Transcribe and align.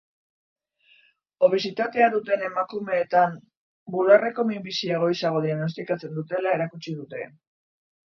Obesitatea 1.47 2.07
duten 2.15 2.45
emakumeetan 2.47 3.35
bularreko 3.97 4.45
minbizia 4.53 5.03
goizago 5.03 5.43
diagnostikatzen 5.45 6.17
dutela 6.17 6.55
erakutsi 6.59 6.97
dute. 7.03 7.23